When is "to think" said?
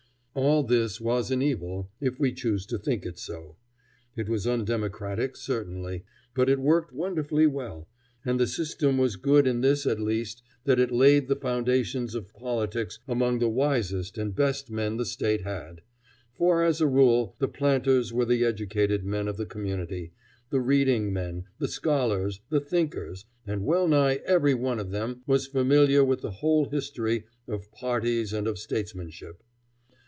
2.67-3.05